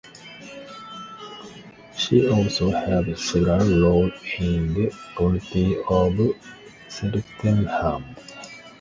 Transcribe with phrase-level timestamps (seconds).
[1.95, 6.17] She also held several role in the community of
[6.89, 8.15] Cheltenham.